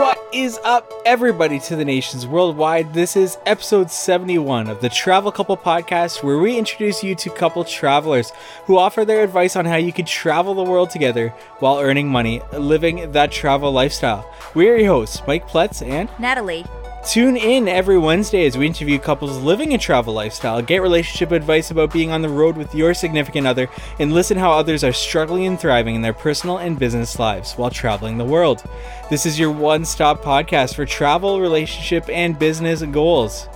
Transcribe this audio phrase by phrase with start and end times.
[0.00, 2.92] What is up, everybody, to the nations worldwide?
[2.92, 7.62] This is episode 71 of the Travel Couple podcast, where we introduce you to couple
[7.64, 8.32] travelers
[8.64, 11.28] who offer their advice on how you can travel the world together
[11.60, 14.28] while earning money, living that travel lifestyle.
[14.54, 16.64] We are your hosts, Mike Pletz and Natalie.
[17.04, 21.70] Tune in every Wednesday as we interview couples living a travel lifestyle, get relationship advice
[21.70, 25.46] about being on the road with your significant other, and listen how others are struggling
[25.46, 28.62] and thriving in their personal and business lives while traveling the world.
[29.08, 33.48] This is your one stop podcast for travel, relationship, and business goals.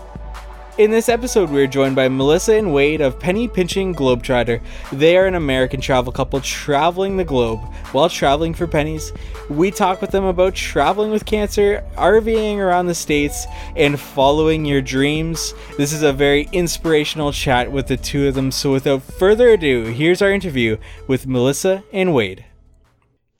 [0.76, 4.60] In this episode, we are joined by Melissa and Wade of Penny Pinching Globetrotter.
[4.90, 7.60] They are an American travel couple traveling the globe
[7.92, 9.12] while traveling for pennies.
[9.48, 14.82] We talk with them about traveling with cancer, RVing around the states, and following your
[14.82, 15.54] dreams.
[15.76, 18.50] This is a very inspirational chat with the two of them.
[18.50, 22.46] So, without further ado, here's our interview with Melissa and Wade.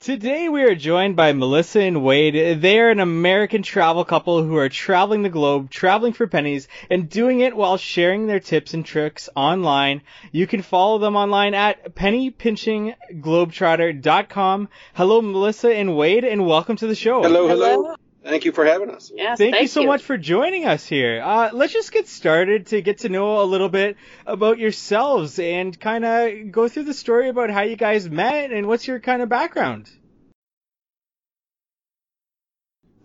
[0.05, 2.61] Today we are joined by Melissa and Wade.
[2.61, 7.09] They are an American travel couple who are traveling the globe, traveling for pennies, and
[7.09, 10.03] doing it while sharing their tips and tricks online.
[10.31, 14.69] You can follow them online at pennypinchingglobetrotter.com.
[14.93, 17.23] Hello, Melissa and Wade, and welcome to the show.
[17.23, 17.95] Hello, hello.
[18.25, 19.11] Thank you for having us.
[19.13, 21.21] Yes, Thank, you so much for joining us here.
[21.23, 25.79] Uh, let's just get started to get to know a little bit about yourselves and
[25.79, 29.21] kind of go through the story about how you guys met and what's your kind
[29.21, 29.91] of background.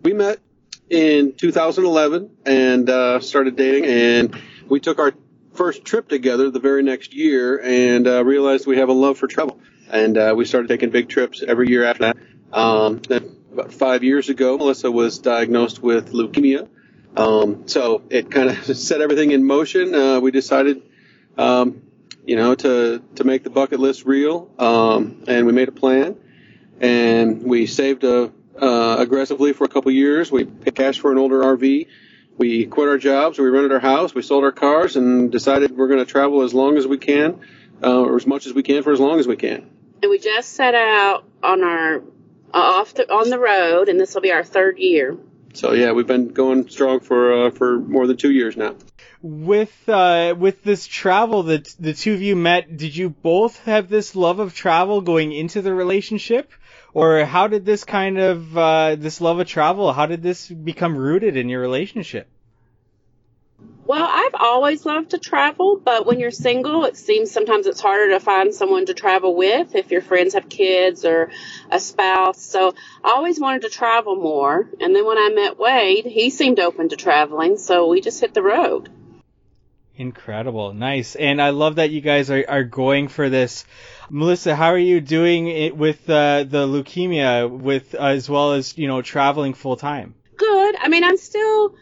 [0.01, 0.39] We met
[0.89, 5.13] in 2011 and uh, started dating, and we took our
[5.53, 9.27] first trip together the very next year and uh, realized we have a love for
[9.27, 9.59] travel.
[9.87, 12.17] And uh, we started taking big trips every year after that.
[12.51, 16.67] Um, then about five years ago, Melissa was diagnosed with leukemia.
[17.15, 19.93] Um, so it kind of set everything in motion.
[19.93, 20.81] Uh, we decided,
[21.37, 21.81] um,
[22.25, 24.49] you know, to, to make the bucket list real.
[24.57, 26.17] Um, and we made a plan
[26.79, 30.31] and we saved a, uh, aggressively for a couple years.
[30.31, 31.87] We paid cash for an older RV.
[32.37, 33.37] We quit our jobs.
[33.37, 34.15] We rented our house.
[34.15, 37.41] We sold our cars and decided we're going to travel as long as we can,
[37.83, 39.69] uh, or as much as we can for as long as we can.
[40.01, 42.01] and we just set out on our uh,
[42.53, 45.17] off the, on the road, and this will be our third year.
[45.53, 48.75] So yeah, we've been going strong for uh, for more than two years now.
[49.21, 53.89] with uh, with this travel that the two of you met, did you both have
[53.89, 56.51] this love of travel going into the relationship,
[56.93, 59.93] or how did this kind of uh, this love of travel?
[59.93, 62.27] How did this become rooted in your relationship?
[63.85, 68.11] Well, I've always loved to travel, but when you're single, it seems sometimes it's harder
[68.11, 71.29] to find someone to travel with if your friends have kids or
[71.69, 72.41] a spouse.
[72.41, 72.73] So
[73.03, 74.69] I always wanted to travel more.
[74.79, 78.33] And then when I met Wade, he seemed open to traveling, so we just hit
[78.33, 78.89] the road.
[79.97, 83.65] Incredible, nice, and I love that you guys are, are going for this.
[84.09, 88.87] Melissa, how are you doing it with uh, the leukemia, with as well as you
[88.87, 90.15] know traveling full time?
[90.37, 90.75] Good.
[90.79, 91.75] I mean, I'm still,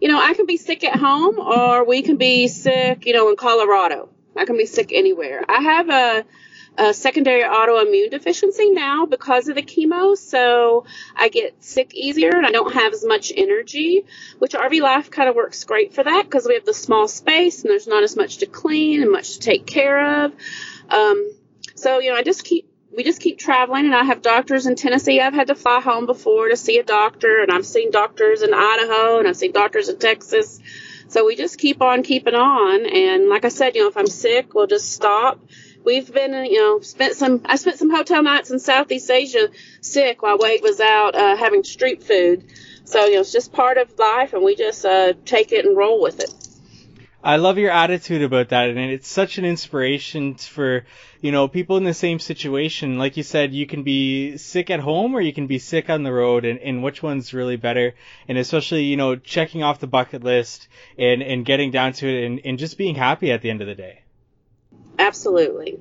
[0.00, 3.30] you know, I can be sick at home or we can be sick, you know,
[3.30, 4.08] in Colorado.
[4.36, 5.44] I can be sick anywhere.
[5.48, 6.24] I have a,
[6.76, 10.86] a secondary autoimmune deficiency now because of the chemo, so
[11.16, 14.04] I get sick easier and I don't have as much energy,
[14.38, 17.62] which RV Life kind of works great for that because we have the small space
[17.62, 20.32] and there's not as much to clean and much to take care of.
[20.90, 21.32] Um,
[21.74, 22.67] so, you know, I just keep
[22.98, 25.20] we just keep traveling and I have doctors in Tennessee.
[25.20, 28.52] I've had to fly home before to see a doctor and I've seen doctors in
[28.52, 30.58] Idaho and I've seen doctors in Texas.
[31.06, 32.86] So we just keep on keeping on.
[32.86, 35.38] And like I said, you know, if I'm sick, we'll just stop.
[35.84, 39.48] We've been, you know, spent some, I spent some hotel nights in Southeast Asia
[39.80, 42.46] sick while Wade was out, uh, having street food.
[42.82, 45.76] So, you know, it's just part of life and we just, uh, take it and
[45.76, 46.47] roll with it.
[47.22, 50.84] I love your attitude about that, and it's such an inspiration for
[51.20, 52.98] you know people in the same situation.
[52.98, 56.04] Like you said, you can be sick at home or you can be sick on
[56.04, 57.94] the road, and, and which one's really better?
[58.28, 62.24] And especially you know checking off the bucket list and and getting down to it,
[62.24, 64.02] and, and just being happy at the end of the day.
[64.98, 65.80] Absolutely.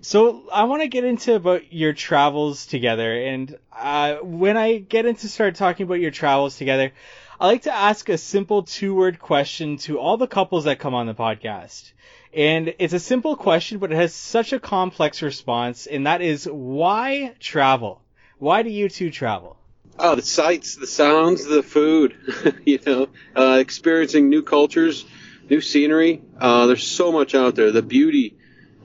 [0.00, 5.04] So I want to get into about your travels together, and uh, when I get
[5.04, 6.92] into start talking about your travels together,
[7.40, 11.06] I like to ask a simple two-word question to all the couples that come on
[11.06, 11.92] the podcast.
[12.32, 16.44] And it's a simple question, but it has such a complex response, and that is
[16.44, 18.02] why travel?
[18.38, 19.56] Why do you two travel?
[19.98, 22.16] Oh, the sights, the sounds, the food,
[22.64, 25.04] you know, uh, experiencing new cultures,
[25.50, 26.22] new scenery.
[26.38, 27.72] Uh, there's so much out there.
[27.72, 28.36] The beauty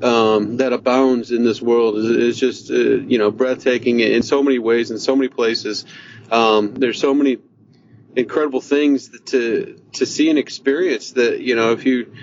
[0.02, 4.42] um, that abounds in this world is, is just, uh, you know, breathtaking in so
[4.42, 5.86] many ways, in so many places.
[6.32, 7.38] Um, there's so many
[8.16, 12.14] incredible things to to see and experience that you know if you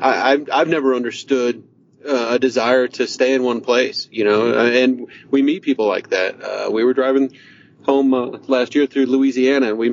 [0.00, 1.64] I, I've I've never understood
[2.06, 5.86] uh, a desire to stay in one place, you know, uh, and we meet people
[5.86, 6.42] like that.
[6.42, 7.36] Uh, we were driving
[7.84, 9.90] home uh, last year through Louisiana, and we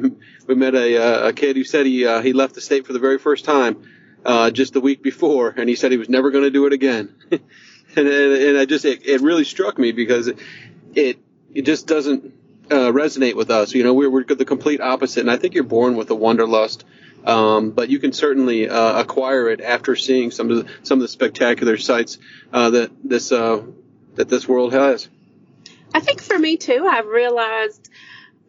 [0.47, 2.93] we met a, uh, a kid who said he uh, he left the state for
[2.93, 3.83] the very first time
[4.25, 6.73] uh, just the week before, and he said he was never going to do it
[6.73, 7.15] again.
[7.31, 7.41] and,
[7.95, 10.39] and and I just it, it really struck me because it
[10.95, 11.19] it,
[11.53, 12.33] it just doesn't
[12.71, 13.73] uh, resonate with us.
[13.73, 16.85] You know, we're we're the complete opposite, and I think you're born with a wanderlust.
[17.25, 21.03] Um, but you can certainly uh, acquire it after seeing some of the, some of
[21.03, 22.17] the spectacular sights
[22.51, 23.63] uh, that this uh,
[24.15, 25.07] that this world has.
[25.93, 27.89] I think for me too, I've realized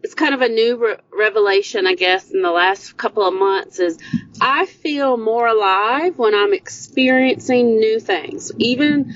[0.03, 3.79] it's kind of a new re- revelation, I guess, in the last couple of months
[3.79, 3.99] is
[4.41, 8.53] I feel more alive when I'm experiencing new things.
[8.59, 9.15] Even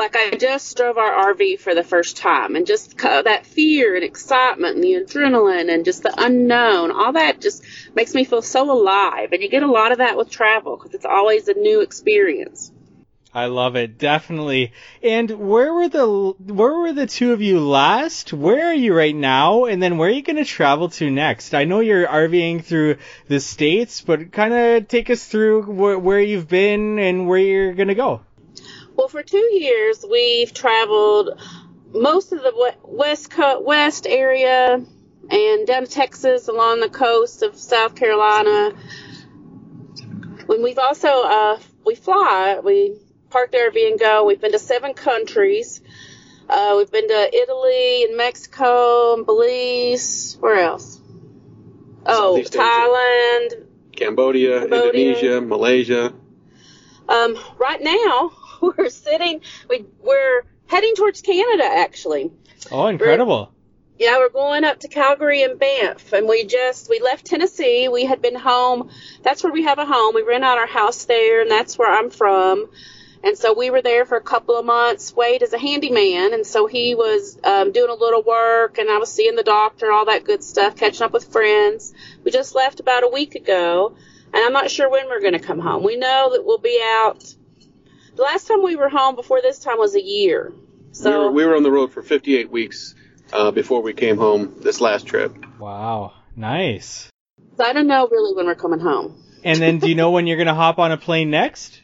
[0.00, 4.02] like I just drove our RV for the first time and just that fear and
[4.02, 7.62] excitement and the adrenaline and just the unknown, all that just
[7.94, 9.32] makes me feel so alive.
[9.32, 12.72] And you get a lot of that with travel because it's always a new experience.
[13.32, 14.72] I love it, definitely.
[15.02, 18.32] And where were the where were the two of you last?
[18.32, 19.66] Where are you right now?
[19.66, 21.54] And then where are you going to travel to next?
[21.54, 22.96] I know you're RVing through
[23.28, 27.74] the states, but kind of take us through where, where you've been and where you're
[27.74, 28.22] going to go.
[29.00, 31.40] Well, for two years we've traveled
[31.90, 34.84] most of the west co- west area
[35.30, 38.76] and down to Texas along the coast of South Carolina.
[40.44, 42.98] When we've also uh, we fly, we
[43.30, 44.26] park the RV and go.
[44.26, 45.80] We've been to seven countries.
[46.50, 50.36] Uh, we've been to Italy and Mexico and Belize.
[50.40, 51.00] Where else?
[52.04, 52.62] Oh, Southeast Asia.
[52.62, 53.66] Thailand.
[53.96, 54.90] Cambodia, Cambodia.
[54.90, 56.12] Indonesia, Malaysia.
[57.08, 58.32] Um, right now
[58.76, 59.40] we're sitting.
[59.68, 62.30] We we're heading towards Canada actually.
[62.70, 63.52] Oh, incredible.
[63.98, 67.88] Yeah, we're going up to Calgary and Banff, and we just we left Tennessee.
[67.88, 68.90] We had been home.
[69.22, 70.14] That's where we have a home.
[70.14, 72.70] We rent out our house there, and that's where I'm from.
[73.22, 75.14] And so we were there for a couple of months.
[75.14, 78.96] Wade is a handyman, and so he was um, doing a little work, and I
[78.96, 81.92] was seeing the doctor, all that good stuff, catching up with friends.
[82.24, 83.94] We just left about a week ago,
[84.32, 85.82] and I'm not sure when we're going to come home.
[85.82, 87.34] We know that we'll be out.
[88.20, 90.52] The last time we were home before this time was a year.
[90.92, 92.94] So we, were, we were on the road for 58 weeks
[93.32, 95.34] uh, before we came home this last trip.
[95.58, 97.08] Wow, nice.
[97.56, 99.24] so I don't know really when we're coming home.
[99.42, 101.80] And then do you know when you're going to hop on a plane next?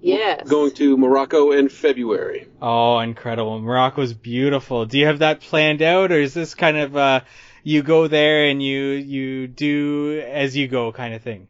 [0.00, 0.48] Yes.
[0.48, 2.48] Going to Morocco in February.
[2.62, 3.60] Oh, incredible.
[3.60, 4.86] Morocco's beautiful.
[4.86, 7.20] Do you have that planned out or is this kind of uh
[7.62, 11.48] you go there and you you do as you go kind of thing?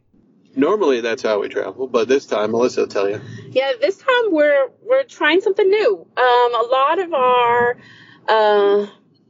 [0.55, 3.19] Normally that's how we travel, but this time Melissa will tell you.
[3.49, 6.07] Yeah, this time we're we're trying something new.
[6.15, 7.77] Um, a lot of our
[8.27, 8.87] uh,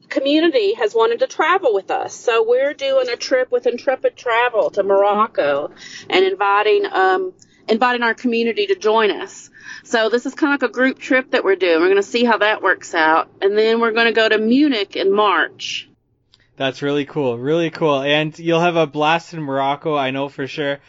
[0.10, 4.72] community has wanted to travel with us, so we're doing a trip with Intrepid Travel
[4.72, 5.72] to Morocco
[6.10, 7.34] and inviting um,
[7.70, 9.50] inviting our community to join us.
[9.86, 11.80] So this is kind of like a group trip that we're doing.
[11.80, 14.38] We're going to see how that works out, and then we're going to go to
[14.38, 15.90] Munich in March.
[16.56, 17.40] That's really cool.
[17.40, 18.02] Really cool.
[18.02, 20.80] And you'll have a blast in Morocco, I know for sure.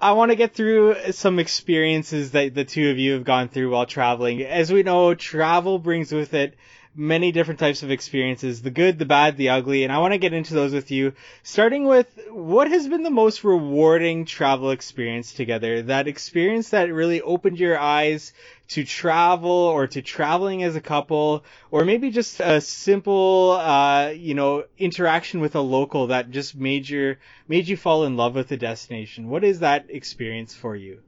[0.00, 3.70] I want to get through some experiences that the two of you have gone through
[3.70, 4.42] while traveling.
[4.42, 6.54] As we know, travel brings with it
[6.98, 10.18] many different types of experiences, the good, the bad, the ugly, and I want to
[10.18, 11.12] get into those with you,
[11.44, 15.82] starting with what has been the most rewarding travel experience together?
[15.82, 18.32] That experience that really opened your eyes
[18.70, 24.34] to travel or to traveling as a couple, or maybe just a simple, uh, you
[24.34, 28.48] know, interaction with a local that just made your, made you fall in love with
[28.48, 29.28] the destination.
[29.28, 31.00] What is that experience for you?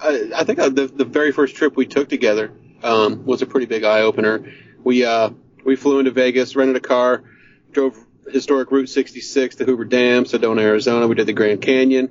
[0.00, 2.52] I, I think uh, the, the very first trip we took together
[2.84, 4.46] um, was a pretty big eye opener.
[4.86, 5.30] We uh,
[5.64, 7.24] we flew into Vegas, rented a car,
[7.72, 7.98] drove
[8.30, 11.08] historic Route 66 to Hoover Dam, Sedona, Arizona.
[11.08, 12.08] We did the Grand Canyon,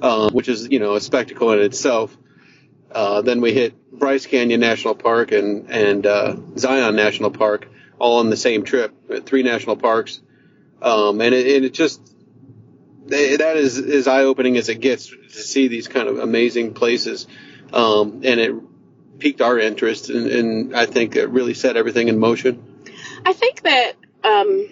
[0.00, 2.16] um, which is you know a spectacle in itself.
[2.90, 7.68] Uh, then we hit Bryce Canyon National Park and and uh, Zion National Park,
[7.98, 9.26] all on the same trip.
[9.26, 10.18] Three national parks,
[10.80, 12.00] um, and it, and it just
[13.08, 17.26] that is as eye opening as it gets to see these kind of amazing places,
[17.74, 18.54] um, and it
[19.18, 22.84] piqued our interest, and, and I think it really set everything in motion.
[23.24, 23.92] I think that,
[24.24, 24.68] um,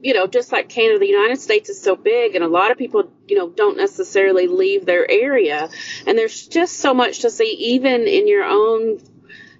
[0.00, 2.78] you know, just like Canada, the United States is so big, and a lot of
[2.78, 5.68] people, you know, don't necessarily leave their area.
[6.06, 9.00] And there's just so much to see, even in your own,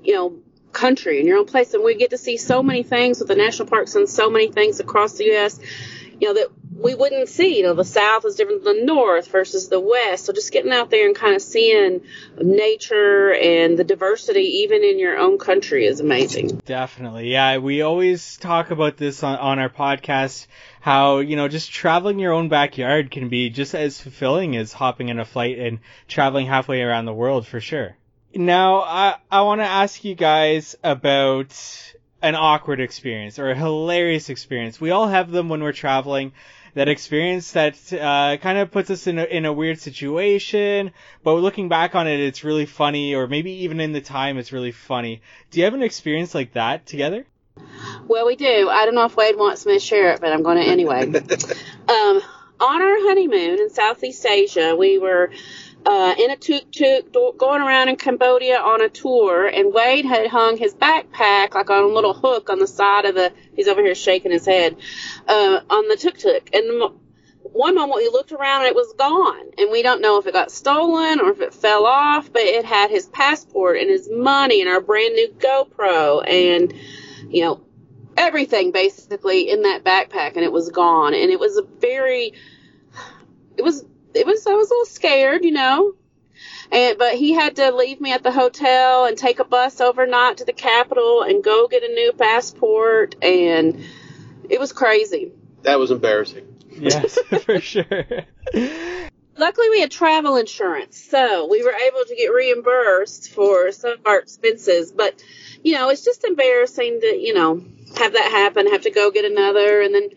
[0.03, 0.37] you know,
[0.73, 1.73] country, in your own place.
[1.75, 4.53] And we get to see so many things with the national parks and so many
[4.53, 5.59] things across the U.S.,
[6.21, 7.59] you know, that we wouldn't see.
[7.59, 10.27] You know, the South is different than the North versus the West.
[10.27, 12.03] So just getting out there and kind of seeing
[12.41, 16.61] nature and the diversity, even in your own country, is amazing.
[16.65, 17.33] Definitely.
[17.33, 20.47] Yeah, we always talk about this on, on our podcast
[20.81, 25.09] how, you know, just traveling your own backyard can be just as fulfilling as hopping
[25.09, 27.97] in a flight and traveling halfway around the world for sure.
[28.33, 31.53] Now, I, I want to ask you guys about
[32.23, 34.81] an awkward experience or a hilarious experience.
[34.81, 36.33] We all have them when we're traveling.
[36.77, 40.91] That experience that uh, kind of puts us in a, in a weird situation,
[41.25, 44.53] but looking back on it, it's really funny, or maybe even in the time, it's
[44.53, 45.23] really funny.
[45.51, 47.25] Do you have an experience like that together?
[48.07, 48.69] Well, we do.
[48.69, 51.01] I don't know if Wade wants me to share it, but I'm going to anyway.
[51.89, 52.23] um,
[52.61, 55.31] on our honeymoon in Southeast Asia, we were
[55.87, 60.27] uh, in a tuk tuk going around in Cambodia on a tour, and Wade had
[60.27, 63.33] hung his backpack like on a little hook on the side of the.
[63.55, 64.77] He's over here shaking his head
[65.29, 66.91] uh, on the tuk tuk, and
[67.53, 70.33] one moment we looked around and it was gone, and we don't know if it
[70.33, 74.61] got stolen or if it fell off, but it had his passport and his money
[74.61, 76.75] and our brand new GoPro and
[77.33, 77.61] you know
[78.17, 82.33] everything basically in that backpack, and it was gone, and it was a very
[83.57, 83.85] it was
[84.17, 85.95] it was I was a little scared, you know.
[86.73, 90.39] And but he had to leave me at the hotel and take a bus overnight
[90.39, 93.85] to the capital and go get a new passport and
[94.49, 95.33] it was crazy.
[95.63, 96.47] That was embarrassing.
[96.71, 97.85] Yes, for sure.
[99.39, 104.07] Luckily, we had travel insurance, so we were able to get reimbursed for some of
[104.07, 104.93] our expenses.
[104.93, 105.23] But,
[105.63, 107.63] you know, it's just embarrassing to, you know,
[107.99, 109.83] have that happen, have to go get another.
[109.83, 110.09] And then,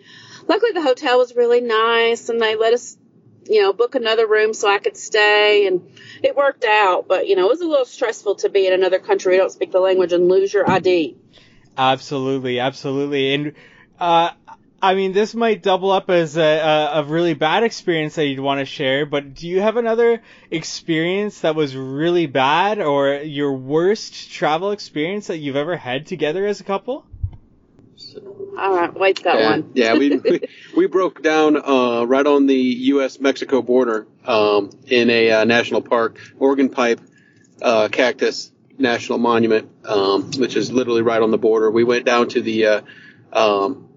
[0.47, 2.97] luckily, the hotel was really nice and they let us
[3.49, 5.67] you know, book another room so I could stay.
[5.67, 5.81] And
[6.23, 7.07] it worked out.
[7.07, 9.71] But, you know, it was a little stressful to be in another country, don't speak
[9.71, 11.17] the language, and lose your ID.
[11.77, 13.33] Absolutely, absolutely.
[13.33, 13.53] And,
[13.99, 14.31] uh,
[14.81, 18.59] I mean, this might double up as a, a really bad experience that you'd want
[18.59, 24.31] to share, but do you have another experience that was really bad or your worst
[24.31, 27.05] travel experience that you've ever had together as a couple?
[28.57, 29.71] All right, Wade's got yeah, one.
[29.73, 30.41] yeah, we, we
[30.75, 33.19] we broke down uh, right on the U.S.
[33.19, 37.01] Mexico border um, in a uh, national park, Organ Pipe
[37.61, 41.69] uh, Cactus National Monument, um, which is literally right on the border.
[41.69, 42.81] We went down to the uh,
[43.33, 43.89] um,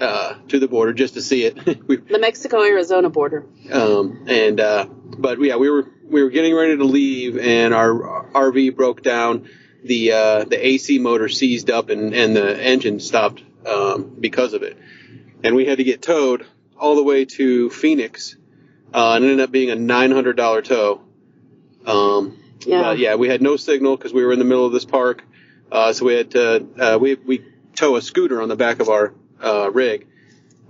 [0.00, 1.86] uh, to the border just to see it.
[1.86, 3.46] we, the Mexico Arizona border.
[3.70, 8.30] Um, and uh, but yeah, we were we were getting ready to leave, and our
[8.32, 9.48] RV broke down.
[9.84, 14.62] The uh, the AC motor seized up, and and the engine stopped um, because of
[14.62, 14.78] it.
[15.44, 16.46] And we had to get towed
[16.78, 18.36] all the way to Phoenix,
[18.94, 21.00] uh, and it ended up being a $900 tow.
[21.86, 22.92] Um, yeah.
[22.92, 25.24] Yeah, we had no signal because we were in the middle of this park.
[25.70, 28.88] Uh, so we had to, uh, we, we tow a scooter on the back of
[28.88, 30.06] our, uh, rig.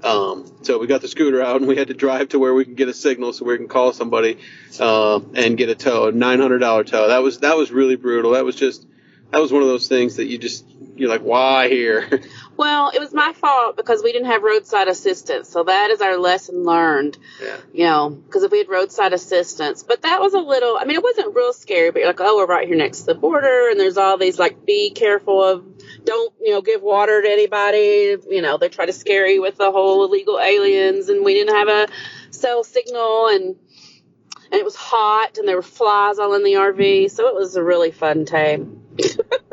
[0.03, 2.65] Um, so we got the scooter out and we had to drive to where we
[2.65, 4.39] can get a signal so we can call somebody,
[4.81, 7.09] uh, and get a tow, a $900 tow.
[7.09, 8.33] That was, that was really brutal.
[8.33, 8.87] That was just,
[9.33, 12.21] that was one of those things that you just, you're like, why here?
[12.55, 15.49] Well, it was my fault because we didn't have roadside assistance.
[15.49, 17.17] So that is our lesson learned.
[17.43, 17.57] Yeah.
[17.73, 20.97] You know, because if we had roadside assistance, but that was a little, I mean,
[20.97, 23.71] it wasn't real scary, but you're like, oh, we're right here next to the border
[23.71, 25.65] and there's all these like, be careful of,
[26.05, 28.17] don't, you know, give water to anybody.
[28.29, 31.57] You know, they try to scare you with the whole illegal aliens and we didn't
[31.57, 31.89] have a
[32.31, 33.57] cell signal and,
[34.53, 37.11] and it was hot and there were flies all in the RV.
[37.11, 38.82] So it was a really fun time.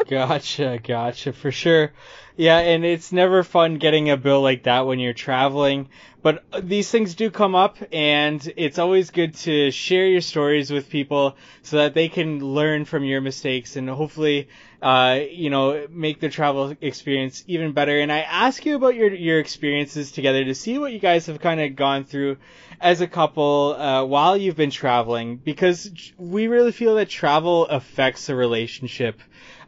[0.07, 1.91] Gotcha, gotcha, for sure.
[2.35, 5.89] Yeah, and it's never fun getting a bill like that when you're traveling.
[6.21, 10.71] But uh, these things do come up, and it's always good to share your stories
[10.71, 14.47] with people so that they can learn from your mistakes and hopefully,
[14.81, 17.99] uh, you know, make the travel experience even better.
[17.99, 21.39] And I ask you about your your experiences together to see what you guys have
[21.39, 22.37] kind of gone through
[22.79, 28.29] as a couple uh, while you've been traveling, because we really feel that travel affects
[28.29, 29.19] a relationship.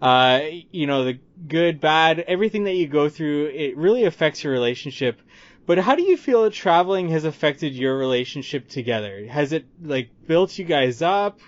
[0.02, 0.42] Uh,
[0.72, 5.22] you know, the good, bad, everything that you go through, it really affects your relationship.
[5.66, 9.26] But how do you feel that traveling has affected your relationship together?
[9.28, 11.40] Has it like built you guys up?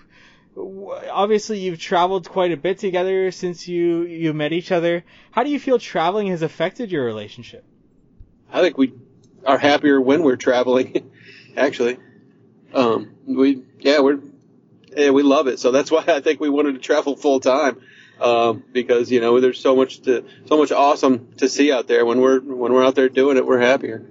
[0.56, 5.04] Obviously, you've traveled quite a bit together since you you met each other.
[5.32, 7.66] How do you feel traveling has affected your relationship?
[8.52, 8.94] I think we
[9.46, 11.12] are happier when we're traveling.
[11.58, 11.98] actually,
[12.74, 14.20] um, we yeah we're
[14.96, 15.60] yeah, we love it.
[15.60, 17.82] So that's why I think we wanted to travel full time
[18.20, 22.06] um, because you know there's so much to so much awesome to see out there.
[22.06, 24.06] When we're when we're out there doing it, we're happier.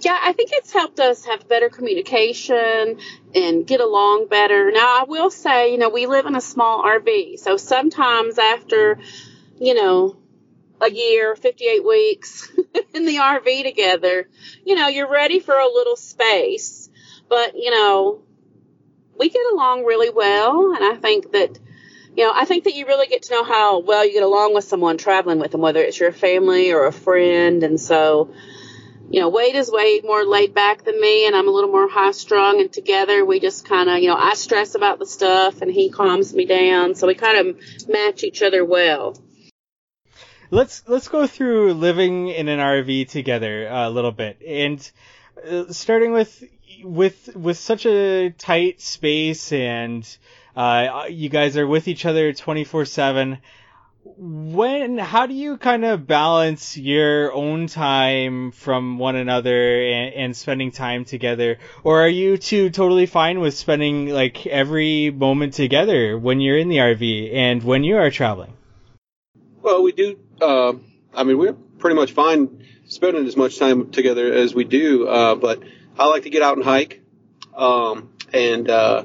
[0.00, 2.98] Yeah, I think it's helped us have better communication
[3.34, 4.70] and get along better.
[4.70, 8.98] Now, I will say, you know, we live in a small RV, so sometimes after,
[9.58, 10.16] you know,
[10.80, 12.50] a year, 58 weeks
[12.94, 14.26] in the RV together,
[14.64, 16.88] you know, you're ready for a little space.
[17.28, 18.22] But, you know,
[19.18, 21.58] we get along really well, and I think that
[22.16, 24.52] you know, I think that you really get to know how well you get along
[24.54, 27.62] with someone traveling with them, whether it's your family or a friend.
[27.62, 28.34] And so,
[29.10, 31.88] you know, Wade is way more laid back than me, and I'm a little more
[31.88, 32.60] high strung.
[32.60, 35.90] And together, we just kind of, you know, I stress about the stuff, and he
[35.90, 36.94] calms me down.
[36.94, 39.20] So we kind of match each other well.
[40.52, 44.90] Let's let's go through living in an RV together a little bit, and
[45.48, 46.44] uh, starting with
[46.84, 50.06] with with such a tight space, and
[50.54, 53.38] uh, you guys are with each other 24 seven
[54.22, 60.36] when how do you kind of balance your own time from one another and, and,
[60.36, 61.56] spending time together?
[61.84, 66.68] Or are you two totally fine with spending like every moment together when you're in
[66.68, 68.52] the rv and when you are traveling?
[69.62, 70.74] Well we do uh,
[71.14, 75.34] i mean we're pretty much fine spending as much time together as we do uh,
[75.34, 75.62] but
[75.98, 77.00] i like to get out and hike
[77.54, 79.04] um, and uh,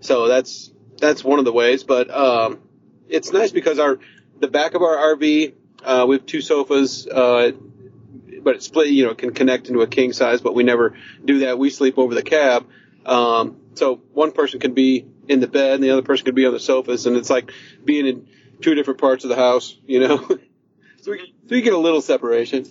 [0.00, 2.58] so that's that's one of the ways but um,
[3.08, 3.98] it's nice because our
[4.40, 7.52] the back of our RV uh, we have two sofas, uh,
[8.42, 8.88] but it's split.
[8.88, 11.58] You know, can connect into a king size, but we never do that.
[11.58, 12.66] We sleep over the cab.
[13.06, 16.46] Um, so one person can be in the bed, and the other person can be
[16.46, 17.52] on the sofas, and it's like
[17.84, 18.28] being in
[18.60, 19.76] two different parts of the house.
[19.86, 20.16] You know,
[21.02, 22.66] so, we, so we get a little separation.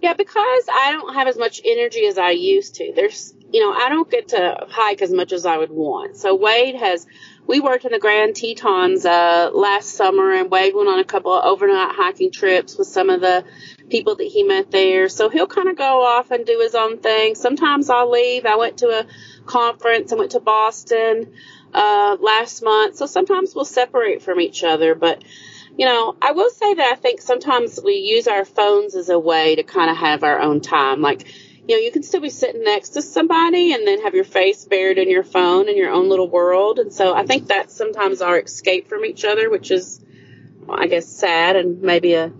[0.00, 2.92] Yeah, because I don't have as much energy as I used to.
[2.94, 6.16] There's, you know, I don't get to hike as much as I would want.
[6.16, 7.04] So Wade has
[7.48, 11.32] we worked in the Grand Tetons uh, last summer, and Wade went on a couple
[11.32, 13.42] of overnight hiking trips with some of the
[13.88, 15.08] people that he met there.
[15.08, 17.34] So he'll kind of go off and do his own thing.
[17.34, 18.44] Sometimes I'll leave.
[18.44, 19.06] I went to a
[19.46, 20.12] conference.
[20.12, 21.32] I went to Boston
[21.72, 22.96] uh, last month.
[22.96, 24.94] So sometimes we'll separate from each other.
[24.94, 25.24] But,
[25.74, 29.18] you know, I will say that I think sometimes we use our phones as a
[29.18, 31.00] way to kind of have our own time.
[31.00, 31.26] Like,
[31.68, 34.64] you know, you can still be sitting next to somebody and then have your face
[34.64, 36.78] buried in your phone in your own little world.
[36.78, 40.02] And so I think that's sometimes our escape from each other, which is,
[40.66, 42.32] well, I guess, sad and maybe a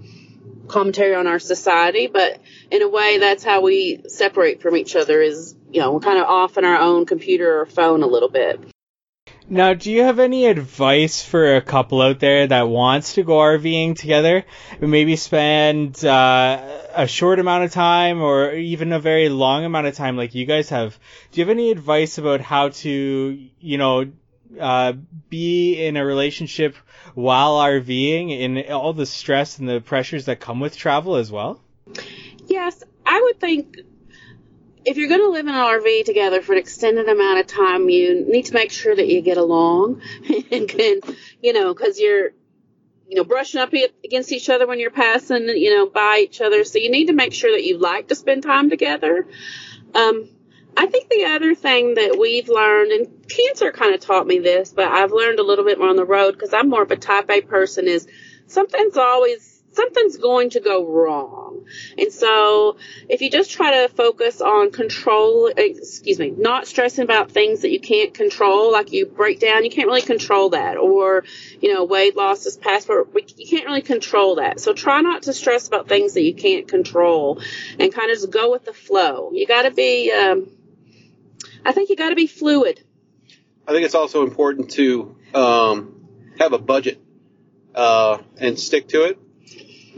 [0.66, 2.06] commentary on our society.
[2.06, 6.00] But in a way, that's how we separate from each other is, you know, we're
[6.00, 8.58] kind of off in our own computer or phone a little bit.
[9.50, 13.38] Now, do you have any advice for a couple out there that wants to go
[13.38, 14.44] RVing together?
[14.78, 19.94] Maybe spend uh, a short amount of time or even a very long amount of
[19.94, 20.98] time like you guys have.
[21.32, 24.12] Do you have any advice about how to, you know,
[24.60, 24.92] uh,
[25.30, 26.76] be in a relationship
[27.14, 31.58] while RVing and all the stress and the pressures that come with travel as well?
[32.46, 33.78] Yes, I would think
[34.84, 37.88] if you're going to live in an RV together for an extended amount of time,
[37.88, 40.00] you need to make sure that you get along
[40.50, 41.00] and can,
[41.42, 42.30] you know, because you're,
[43.06, 43.72] you know, brushing up
[44.04, 46.64] against each other when you're passing, you know, by each other.
[46.64, 49.26] So you need to make sure that you like to spend time together.
[49.94, 50.28] Um,
[50.76, 54.72] I think the other thing that we've learned, and cancer kind of taught me this,
[54.72, 56.96] but I've learned a little bit more on the road because I'm more of a
[56.96, 58.06] type A person, is
[58.46, 61.64] something's always something's going to go wrong.
[61.96, 62.76] And so
[63.08, 67.70] if you just try to focus on control, excuse me, not stressing about things that
[67.70, 70.76] you can't control, like you break down, you can't really control that.
[70.76, 71.24] Or,
[71.60, 73.08] you know, Wade lost his passport.
[73.36, 74.60] You can't really control that.
[74.60, 77.40] So try not to stress about things that you can't control
[77.78, 79.30] and kind of just go with the flow.
[79.32, 80.50] You got to be, um,
[81.64, 82.82] I think you got to be fluid.
[83.66, 87.00] I think it's also important to um, have a budget
[87.74, 89.18] uh, and stick to it.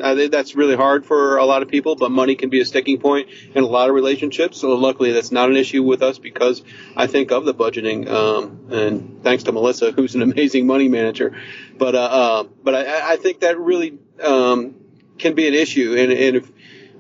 [0.03, 2.99] I that's really hard for a lot of people, but money can be a sticking
[2.99, 4.59] point in a lot of relationships.
[4.59, 6.63] So luckily, that's not an issue with us because
[6.97, 11.37] I think of the budgeting, um, and thanks to Melissa, who's an amazing money manager.
[11.77, 14.75] But uh, uh, but I, I think that really um,
[15.19, 16.51] can be an issue, and, and if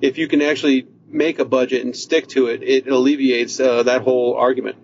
[0.00, 4.02] if you can actually make a budget and stick to it, it alleviates uh, that
[4.02, 4.76] whole argument.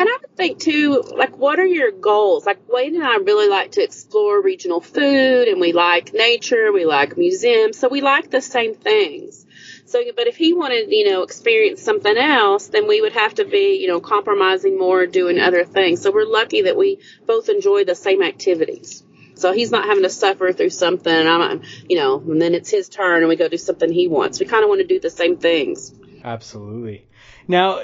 [0.00, 2.46] And I would think too, like, what are your goals?
[2.46, 6.86] Like, Wade and I really like to explore regional food and we like nature, we
[6.86, 9.44] like museums, so we like the same things.
[9.84, 13.44] So, but if he wanted, you know, experience something else, then we would have to
[13.44, 16.00] be, you know, compromising more, doing other things.
[16.00, 19.02] So we're lucky that we both enjoy the same activities.
[19.34, 21.60] So he's not having to suffer through something, I'm,
[21.90, 24.40] you know, and then it's his turn and we go do something he wants.
[24.40, 25.92] We kind of want to do the same things.
[26.24, 27.06] Absolutely.
[27.50, 27.80] Now,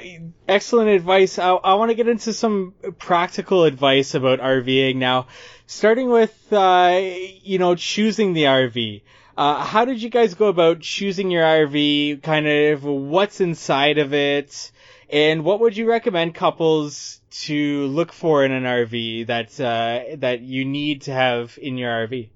[0.46, 1.40] excellent advice.
[1.40, 5.26] I, I want to get into some practical advice about RVing now,
[5.66, 9.02] starting with, uh, you know, choosing the RV.
[9.36, 12.22] Uh, how did you guys go about choosing your RV?
[12.22, 14.70] Kind of what's inside of it?
[15.10, 20.42] And what would you recommend couples to look for in an RV that, uh, that
[20.42, 22.28] you need to have in your RV?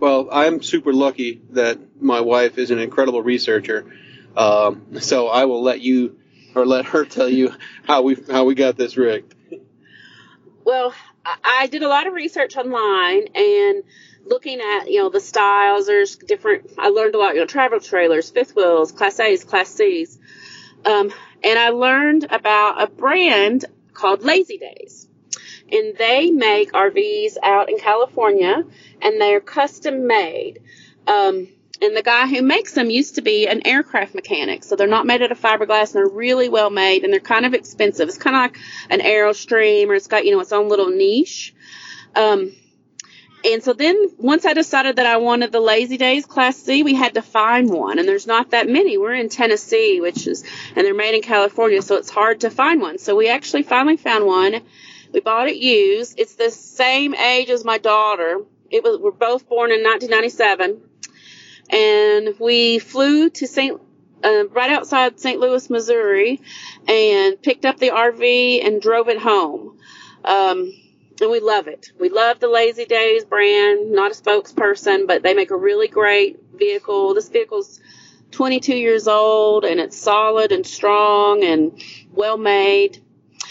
[0.00, 3.84] Well, I'm super lucky that my wife is an incredible researcher
[4.36, 6.18] um, so I will let you
[6.54, 7.52] or let her tell you
[7.84, 9.34] how we how we got this rigged.
[10.64, 10.92] Well,
[11.24, 13.82] I did a lot of research online, and
[14.24, 15.86] looking at you know the styles.
[15.86, 16.72] There's different.
[16.78, 17.34] I learned a lot.
[17.34, 20.18] You know, travel trailers, fifth wheels, Class A's, Class C's,
[20.84, 21.12] um,
[21.42, 25.08] and I learned about a brand called Lazy Daze,
[25.70, 28.64] and they make RVs out in California,
[29.02, 30.60] and they're custom made.
[31.06, 31.48] Um,
[31.80, 34.64] and the guy who makes them used to be an aircraft mechanic.
[34.64, 37.46] So they're not made out of fiberglass and they're really well made and they're kind
[37.46, 38.08] of expensive.
[38.08, 38.58] It's kind of like
[38.90, 41.54] an Airstream or it's got, you know, its own little niche.
[42.16, 42.52] Um,
[43.44, 46.94] and so then once I decided that I wanted the Lazy Daze Class C, we
[46.94, 48.00] had to find one.
[48.00, 48.98] And there's not that many.
[48.98, 52.80] We're in Tennessee, which is, and they're made in California, so it's hard to find
[52.80, 52.98] one.
[52.98, 54.60] So we actually finally found one.
[55.12, 56.18] We bought it used.
[56.18, 58.40] It's the same age as my daughter.
[58.70, 60.87] It was, we're both born in 1997.
[61.70, 63.80] And we flew to St.
[64.24, 65.38] Uh, right outside St.
[65.38, 66.40] Louis, Missouri,
[66.88, 69.78] and picked up the RV and drove it home.
[70.24, 70.72] Um,
[71.20, 71.92] and we love it.
[71.98, 73.92] We love the Lazy Daze brand.
[73.92, 77.14] Not a spokesperson, but they make a really great vehicle.
[77.14, 77.80] This vehicle's
[78.30, 81.80] 22 years old and it's solid and strong and
[82.12, 83.02] well made.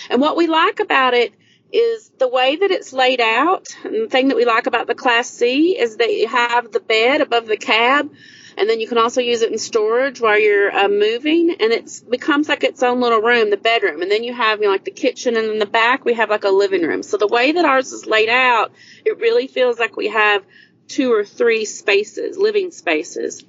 [0.10, 1.34] And what we like about it
[1.72, 3.68] is the way that it's laid out.
[3.84, 6.80] And the thing that we like about the Class C is that you have the
[6.80, 8.10] bed above the cab
[8.58, 12.02] and then you can also use it in storage while you're uh, moving and it
[12.10, 14.02] becomes like its own little room the bedroom.
[14.02, 16.32] And then you have you know, like the kitchen and in the back we have
[16.32, 17.04] like a living room.
[17.04, 18.72] So the way that ours is laid out
[19.06, 20.44] it really feels like we have
[20.88, 23.46] two or three spaces living spaces.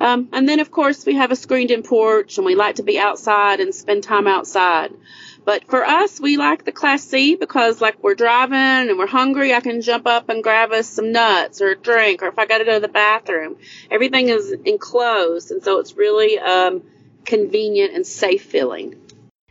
[0.00, 2.82] Um, and then of course we have a screened in porch and we like to
[2.82, 4.92] be outside and spend time outside
[5.44, 9.52] but for us, we like the Class C because, like, we're driving and we're hungry.
[9.52, 12.46] I can jump up and grab us some nuts or a drink, or if I
[12.46, 13.56] got to go to the bathroom,
[13.90, 16.82] everything is enclosed, and so it's really um,
[17.24, 18.96] convenient and safe feeling.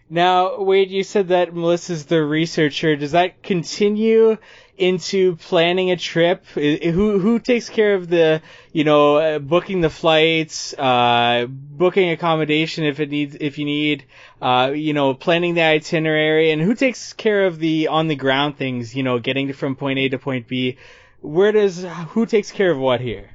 [0.09, 2.95] Now, Wade, you said that Melissa's the researcher.
[2.95, 4.37] Does that continue
[4.77, 6.45] into planning a trip?
[6.47, 12.83] Who who takes care of the you know uh, booking the flights, uh, booking accommodation
[12.83, 14.05] if it needs if you need,
[14.41, 18.57] uh, you know planning the itinerary, and who takes care of the on the ground
[18.57, 18.95] things?
[18.95, 20.77] You know, getting from point A to point B.
[21.21, 23.29] Where does who takes care of what here?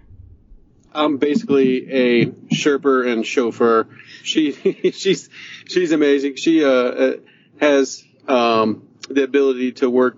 [0.92, 3.88] I'm basically a sherper and chauffeur.
[4.22, 4.52] She
[4.92, 5.28] she's
[5.66, 6.36] she's amazing.
[6.36, 7.12] She uh, uh
[7.60, 10.16] has um, the ability to work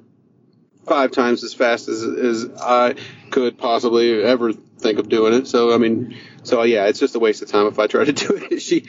[0.90, 2.96] five times as fast as as I
[3.30, 5.46] could possibly ever think of doing it.
[5.46, 8.12] So I mean, so yeah, it's just a waste of time if I try to
[8.24, 8.60] do it.
[8.60, 8.86] she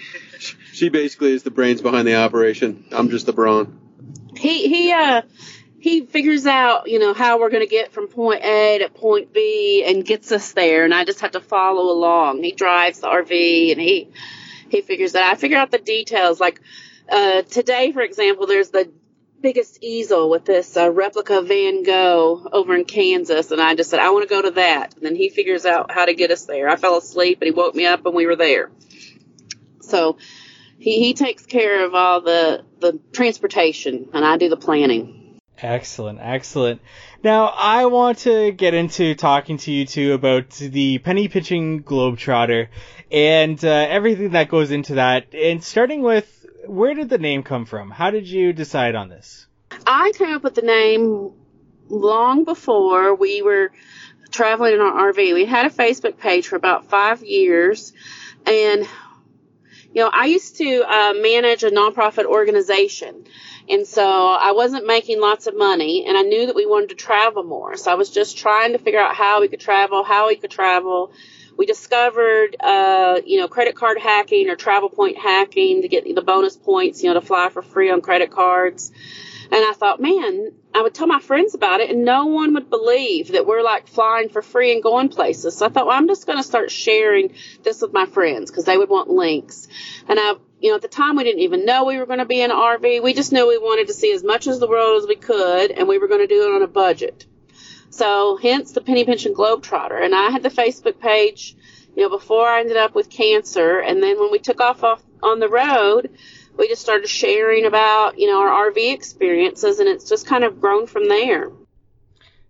[0.74, 2.86] she basically is the brains behind the operation.
[2.92, 3.80] I'm just the brawn.
[4.36, 5.22] He he uh
[5.80, 9.32] he figures out, you know, how we're going to get from point A to point
[9.32, 12.42] B and gets us there and I just have to follow along.
[12.42, 14.10] He drives the RV and he
[14.70, 16.62] he figures that I figure out the details like
[17.12, 18.92] uh today for example there's the
[19.42, 24.00] biggest easel with this uh, replica Van Gogh over in Kansas, and I just said
[24.00, 24.96] I want to go to that.
[24.96, 26.70] And then he figures out how to get us there.
[26.70, 28.72] I fell asleep, and he woke me up, and we were there.
[29.82, 30.18] So
[30.78, 35.40] he he takes care of all the the transportation, and I do the planning.
[35.58, 36.82] Excellent, excellent.
[37.24, 42.70] Now I want to get into talking to you two about the penny pinching globetrotter
[43.12, 47.66] and uh, everything that goes into that, and starting with where did the name come
[47.66, 47.90] from?
[47.90, 49.48] How did you decide on this?
[49.86, 51.32] I came up with the name
[51.88, 53.72] long before we were
[54.32, 55.34] traveling in our RV.
[55.34, 57.94] We had a Facebook page for about five years,
[58.46, 58.88] and
[59.94, 63.26] you know, I used to uh, manage a nonprofit organization.
[63.70, 66.96] And so I wasn't making lots of money and I knew that we wanted to
[66.96, 67.78] travel more.
[67.78, 70.50] So I was just trying to figure out how we could travel, how we could
[70.50, 71.12] travel
[71.62, 76.22] we discovered, uh, you know, credit card hacking or travel point hacking to get the
[76.24, 78.92] bonus points, you know, to fly for free on credit cards.
[79.52, 82.72] And I thought, man, I would tell my friends about it and no one would
[82.72, 85.56] believe that we're like flying for free and going places.
[85.56, 88.66] So I thought, well, I'm just going to start sharing this with my friends because
[88.66, 89.68] they would want links.
[90.10, 92.26] And I, you know, at the time we didn't even know we were going to
[92.26, 93.04] be in an RV.
[93.04, 95.70] We just knew we wanted to see as much of the world as we could
[95.70, 97.28] and we were going to do it on a budget.
[97.92, 100.02] So hence the Penny Pinching Globetrotter.
[100.04, 101.56] And I had the Facebook page,
[101.96, 103.80] you know, before I ended up with cancer.
[103.80, 106.10] And then when we took off, off on the road,
[106.58, 110.62] we just started sharing about, you know, our RV experiences and it's just kind of
[110.62, 111.52] grown from there.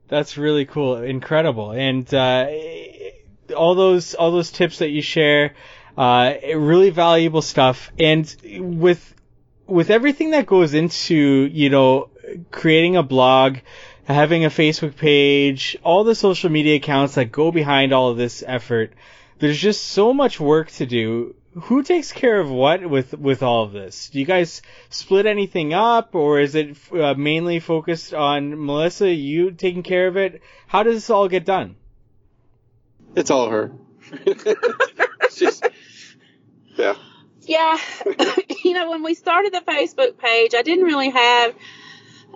[0.08, 0.97] That's really cool.
[0.97, 1.71] Incredible.
[1.71, 2.47] And, uh,
[3.56, 5.56] all those, all those tips that you share,
[5.97, 7.91] uh, really valuable stuff.
[7.97, 9.15] And with,
[9.65, 12.10] with everything that goes into, you know,
[12.51, 13.58] creating a blog,
[14.06, 18.44] having a Facebook page, all the social media accounts that go behind all of this
[18.46, 18.94] effort.
[19.40, 21.36] There's just so much work to do.
[21.54, 24.10] Who takes care of what with with all of this?
[24.10, 29.12] Do you guys split anything up, or is it uh, mainly focused on Melissa?
[29.12, 30.42] You taking care of it?
[30.68, 31.76] How does this all get done?
[33.16, 33.74] It's all her.
[35.32, 35.62] She's,
[36.78, 36.96] yeah.
[37.42, 37.78] Yeah,
[38.64, 41.56] you know, when we started the Facebook page, I didn't really have,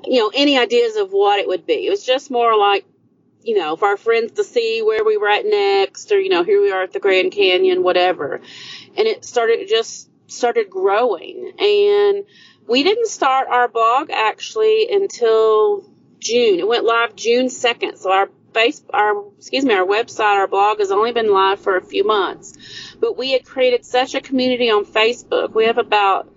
[0.08, 1.86] you know, any ideas of what it would be.
[1.86, 2.86] It was just more like,
[3.44, 6.44] you know, for our friends to see where we were at next, or you know,
[6.44, 8.42] here we are at the Grand Canyon, whatever.
[8.98, 12.26] And it started just started growing, and
[12.68, 15.86] we didn't start our blog actually until
[16.20, 16.60] June.
[16.60, 20.80] It went live June second, so our face our excuse me our website our blog
[20.80, 22.54] has only been live for a few months
[23.02, 26.34] but we had created such a community on facebook we have about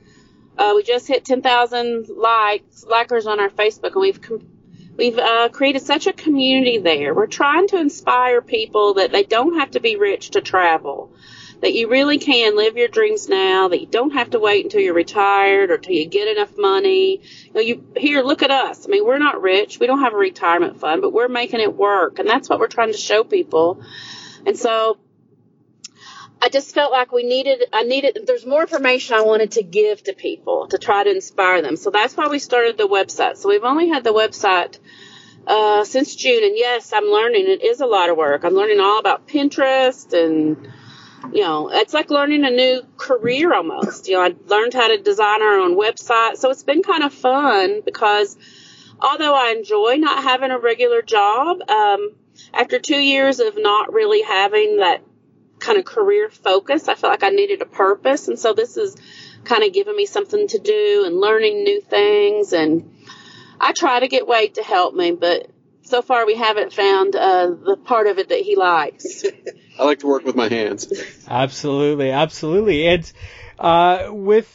[0.59, 4.49] uh, we just hit 10,000 likes likers on our facebook and we've com-
[4.97, 9.59] we've uh, created such a community there we're trying to inspire people that they don't
[9.59, 11.13] have to be rich to travel
[11.61, 14.81] that you really can live your dreams now, that you don't have to wait until
[14.81, 17.21] you're retired or until you get enough money.
[17.47, 18.87] You know, you here, look at us.
[18.87, 19.81] I mean, we're not rich.
[19.81, 22.19] We don't have a retirement fund, but we're making it work.
[22.19, 23.83] And that's what we're trying to show people.
[24.47, 24.99] And so
[26.41, 30.03] I just felt like we needed, I needed, there's more information I wanted to give
[30.05, 31.77] to people to try to inspire them.
[31.77, 33.37] So that's why we started the website.
[33.37, 34.79] So we've only had the website
[35.47, 36.45] uh, since June.
[36.45, 37.47] And yes, I'm learning.
[37.49, 38.45] It is a lot of work.
[38.45, 40.71] I'm learning all about Pinterest and
[41.33, 44.09] you know, it's like learning a new career almost.
[44.09, 46.37] You know, I learned how to design our own website.
[46.37, 48.37] So it's been kind of fun because
[49.01, 52.13] although I enjoy not having a regular job, um,
[52.55, 55.03] after two years of not really having that
[55.59, 58.29] kind of career focus, I felt like I needed a purpose.
[58.29, 58.97] And so this is
[59.45, 62.53] kind of giving me something to do and learning new things.
[62.53, 62.97] And
[63.61, 65.51] I try to get Wade to help me, but
[65.83, 69.25] so far we haven't found uh, the part of it that he likes.
[69.79, 70.93] I like to work with my hands.
[71.27, 72.87] Absolutely, absolutely.
[72.89, 73.13] And
[73.59, 74.55] uh, with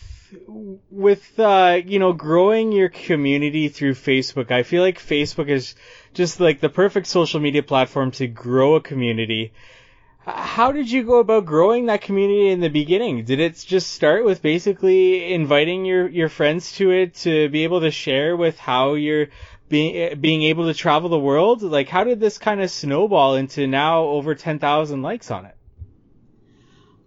[0.90, 5.76] with uh, you know growing your community through Facebook, I feel like Facebook is
[6.14, 9.54] just like the perfect social media platform to grow a community.
[10.26, 13.26] How did you go about growing that community in the beginning?
[13.26, 17.82] Did it just start with basically inviting your, your friends to it to be able
[17.82, 19.28] to share with how you're
[19.68, 21.62] being being able to travel the world?
[21.62, 25.58] Like, how did this kind of snowball into now over ten thousand likes on it?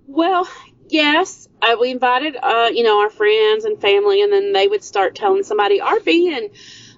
[0.07, 0.47] Well,
[0.89, 4.85] yes, uh, we invited uh, you know our friends and family, and then they would
[4.85, 6.51] start telling somebody RV and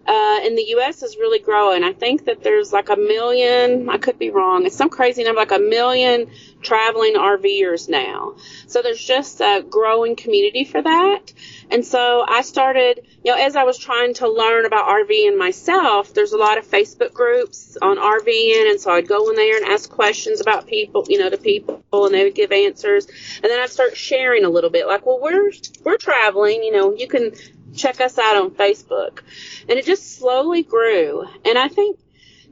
[0.08, 1.02] uh, in the U.S.
[1.02, 1.84] is really growing.
[1.84, 3.90] I think that there's like a million.
[3.90, 4.64] I could be wrong.
[4.64, 6.30] It's some crazy number, like a million
[6.62, 8.36] traveling RVers now.
[8.66, 11.32] So there's just a growing community for that.
[11.70, 16.14] And so I started, you know, as I was trying to learn about RVing myself,
[16.14, 18.70] there's a lot of Facebook groups on RVing.
[18.70, 21.82] And so I'd go in there and ask questions about people, you know, to people
[21.92, 23.06] and they would give answers.
[23.42, 25.52] And then I'd start sharing a little bit like, well, we're,
[25.84, 27.32] we're traveling, you know, you can
[27.78, 29.20] check us out on Facebook.
[29.68, 31.26] And it just slowly grew.
[31.44, 31.98] And I think,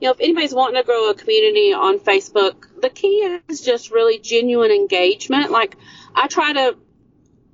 [0.01, 3.91] you know, if anybody's wanting to grow a community on Facebook, the key is just
[3.91, 5.51] really genuine engagement.
[5.51, 5.77] Like
[6.15, 6.77] I try to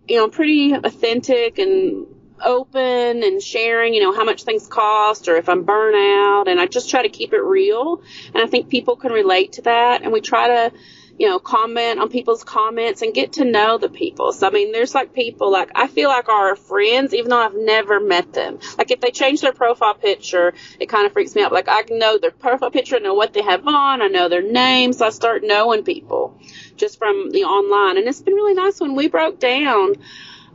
[0.09, 2.07] you know, pretty authentic and
[2.45, 6.49] open and sharing, you know, how much things cost or if I'm burnout.
[6.49, 8.03] And I just try to keep it real.
[8.35, 10.03] And I think people can relate to that.
[10.03, 10.73] And we try to,
[11.19, 14.33] you know, comment on people's comments and get to know the people.
[14.33, 17.55] So, I mean, there's like people like, I feel like our friends, even though I've
[17.55, 18.59] never met them.
[18.79, 21.53] Like if they change their profile picture, it kind of freaks me out.
[21.53, 24.43] Like I know their profile picture, I know what they have on, I know their
[24.43, 24.99] names.
[24.99, 26.39] So I start knowing people
[26.77, 27.99] just from the online.
[27.99, 29.97] And it's been really nice when we broke down,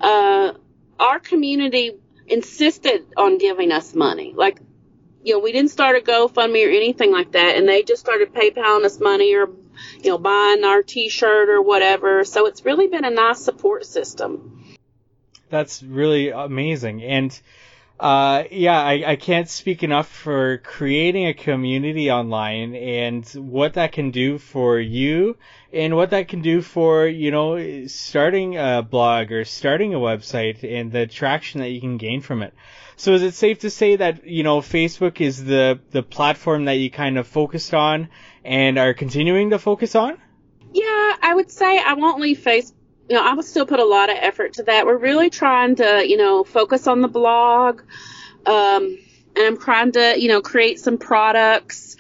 [0.02, 0.54] uh,
[1.00, 1.92] our community
[2.28, 4.34] insisted on giving us money.
[4.36, 4.60] Like,
[5.24, 8.34] you know, we didn't start a GoFundMe or anything like that, and they just started
[8.34, 9.50] PayPaling us money or,
[10.02, 12.24] you know, buying our T-shirt or whatever.
[12.24, 14.64] So it's really been a nice support system.
[15.50, 17.40] That's really amazing, and
[18.00, 23.92] uh, yeah, I, I can't speak enough for creating a community online and what that
[23.92, 25.36] can do for you
[25.74, 30.64] and what that can do for, you know, starting a blog or starting a website
[30.64, 32.54] and the traction that you can gain from it.
[32.98, 36.74] So is it safe to say that, you know, Facebook is the, the platform that
[36.74, 38.10] you kind of focused on
[38.48, 40.18] and are continuing to focus on?
[40.74, 42.74] Yeah, I would say I won't leave Facebook
[43.10, 44.86] you know, I would still put a lot of effort to that.
[44.86, 47.82] We're really trying to, you know, focus on the blog.
[48.46, 48.98] Um,
[49.36, 51.96] and I'm trying to, you know, create some products.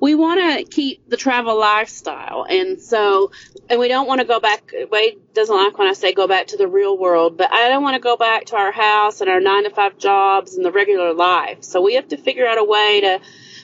[0.00, 2.46] We want to keep the travel lifestyle.
[2.48, 3.32] And so,
[3.68, 4.72] and we don't want to go back.
[4.90, 7.82] Wade doesn't like when I say go back to the real world, but I don't
[7.82, 10.72] want to go back to our house and our nine to five jobs and the
[10.72, 11.64] regular life.
[11.64, 13.20] So we have to figure out a way to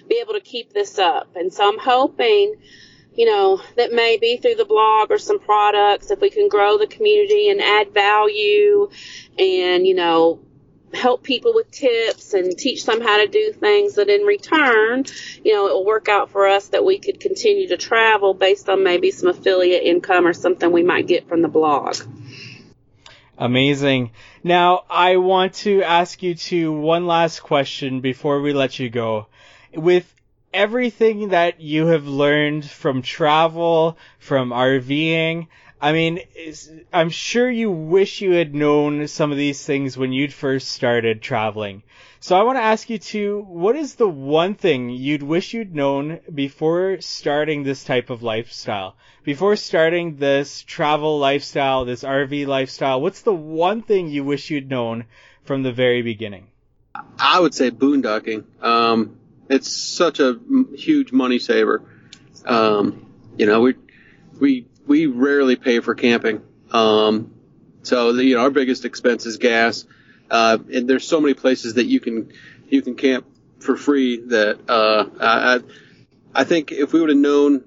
[0.08, 1.36] be able to keep this up.
[1.36, 2.56] And so I'm hoping,
[3.14, 6.86] you know, that maybe through the blog or some products, if we can grow the
[6.86, 8.90] community and add value
[9.38, 10.40] and, you know,
[10.94, 15.04] help people with tips and teach them how to do things that in return,
[15.44, 18.68] you know, it will work out for us that we could continue to travel based
[18.68, 21.96] on maybe some affiliate income or something we might get from the blog.
[23.38, 24.10] Amazing.
[24.44, 29.26] Now, I want to ask you to one last question before we let you go.
[29.74, 30.12] With
[30.52, 35.48] everything that you have learned from travel, from RVing,
[35.82, 36.20] I mean,
[36.92, 41.20] I'm sure you wish you had known some of these things when you'd first started
[41.20, 41.82] traveling.
[42.20, 45.74] So I want to ask you to, what is the one thing you'd wish you'd
[45.74, 48.94] known before starting this type of lifestyle?
[49.24, 54.70] Before starting this travel lifestyle, this RV lifestyle, what's the one thing you wish you'd
[54.70, 55.06] known
[55.42, 56.46] from the very beginning?
[57.18, 58.44] I would say boondocking.
[58.62, 59.18] Um,
[59.52, 60.38] it's such a
[60.74, 61.82] huge money saver.
[62.46, 63.74] Um, you know, we,
[64.40, 66.42] we, we rarely pay for camping.
[66.70, 67.34] Um,
[67.82, 69.84] so the, you know, our biggest expense is gas.
[70.30, 72.32] Uh, and there's so many places that you can
[72.68, 73.26] you can camp
[73.58, 75.60] for free that uh, I
[76.34, 77.64] I think if we would have known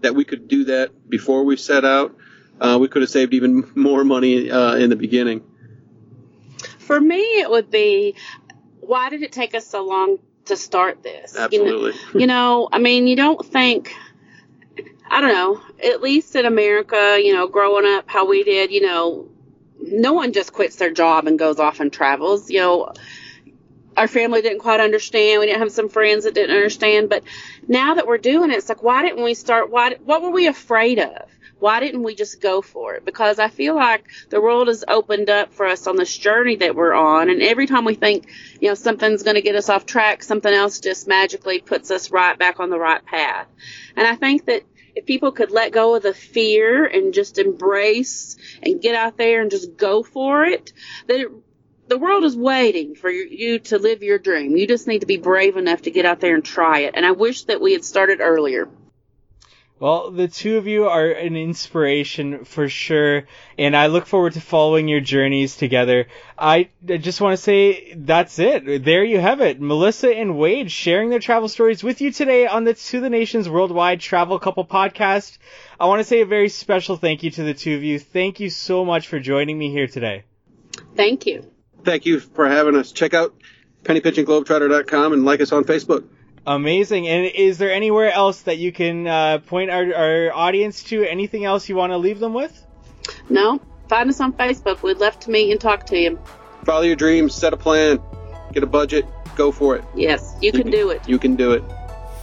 [0.00, 2.16] that we could do that before we set out,
[2.60, 5.44] uh, we could have saved even more money uh, in the beginning.
[6.78, 8.16] For me, it would be
[8.80, 10.18] why did it take us so long
[10.50, 11.36] to start this?
[11.36, 11.92] Absolutely.
[11.92, 13.94] You know, you know I mean, you don't think.
[15.12, 15.60] I don't know.
[15.84, 19.28] At least in America, you know, growing up how we did, you know,
[19.80, 22.48] no one just quits their job and goes off and travels.
[22.48, 22.92] You know,
[24.00, 25.40] our family didn't quite understand.
[25.40, 27.10] We didn't have some friends that didn't understand.
[27.10, 27.22] But
[27.68, 29.70] now that we're doing it, it's like, why didn't we start?
[29.70, 29.96] Why?
[30.02, 31.28] What were we afraid of?
[31.58, 33.04] Why didn't we just go for it?
[33.04, 36.74] Because I feel like the world has opened up for us on this journey that
[36.74, 37.28] we're on.
[37.28, 38.26] And every time we think,
[38.58, 42.10] you know, something's going to get us off track, something else just magically puts us
[42.10, 43.48] right back on the right path.
[43.94, 44.62] And I think that
[44.94, 49.42] if people could let go of the fear and just embrace and get out there
[49.42, 50.72] and just go for it,
[51.06, 51.28] then it,
[51.90, 54.56] the world is waiting for you to live your dream.
[54.56, 56.94] You just need to be brave enough to get out there and try it.
[56.94, 58.68] And I wish that we had started earlier.
[59.80, 63.24] Well, the two of you are an inspiration for sure,
[63.58, 66.06] and I look forward to following your journeys together.
[66.38, 68.84] I, just want to say that's it.
[68.84, 69.60] There you have it.
[69.60, 73.48] Melissa and Wade sharing their travel stories with you today on the To the Nations
[73.48, 75.38] Worldwide Travel Couple podcast.
[75.80, 77.98] I want to say a very special thank you to the two of you.
[77.98, 80.24] Thank you so much for joining me here today.
[80.94, 81.50] Thank you.
[81.84, 82.92] Thank you for having us.
[82.92, 83.34] Check out
[83.84, 86.04] pennypinching.globetrotter.com and like us on Facebook.
[86.46, 87.08] Amazing.
[87.08, 91.04] And is there anywhere else that you can uh, point our, our audience to?
[91.04, 92.66] Anything else you want to leave them with?
[93.28, 93.60] No.
[93.88, 94.82] Find us on Facebook.
[94.82, 96.18] We'd love to meet and talk to you.
[96.64, 98.00] Follow your dreams, set a plan,
[98.52, 99.84] get a budget, go for it.
[99.94, 101.08] Yes, you, you can, can do it.
[101.08, 101.64] You can do it.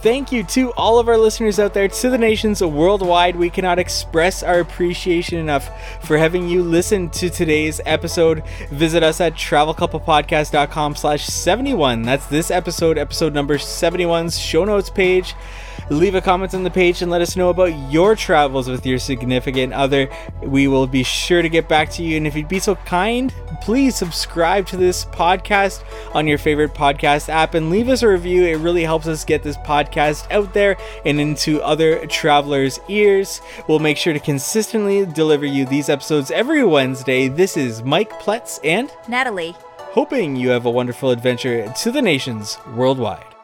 [0.00, 3.34] Thank you to all of our listeners out there, to the nations worldwide.
[3.34, 5.70] We cannot express our appreciation enough
[6.04, 8.44] for having you listen to today's episode.
[8.70, 12.02] Visit us at travelcouplepodcast.com slash 71.
[12.02, 15.34] That's this episode, episode number 71's show notes page.
[15.90, 18.98] Leave a comment on the page and let us know about your travels with your
[18.98, 20.08] significant other.
[20.42, 22.16] We will be sure to get back to you.
[22.16, 25.82] And if you'd be so kind, please subscribe to this podcast
[26.14, 28.44] on your favorite podcast app and leave us a review.
[28.44, 33.40] It really helps us get this podcast out there and into other travelers' ears.
[33.68, 37.28] We'll make sure to consistently deliver you these episodes every Wednesday.
[37.28, 39.56] This is Mike Pletz and Natalie.
[39.78, 43.37] Hoping you have a wonderful adventure to the nations worldwide.